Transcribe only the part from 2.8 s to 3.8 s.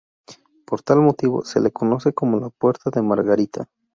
de Margarita".